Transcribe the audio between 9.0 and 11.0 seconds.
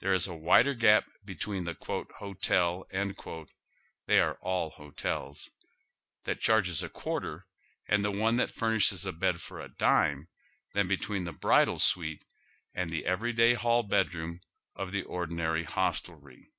a bed for a dime than